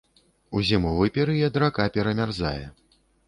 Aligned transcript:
У 0.55 0.61
зімовы 0.69 1.09
перыяд 1.17 1.59
рака 1.65 1.85
перамярзае. 1.97 2.65